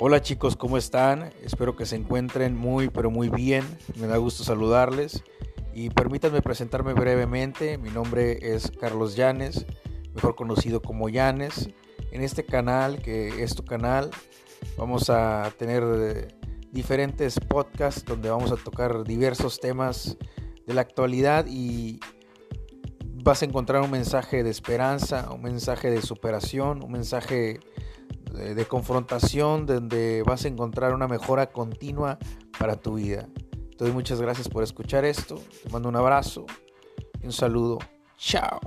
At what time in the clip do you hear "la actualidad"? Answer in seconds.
20.74-21.44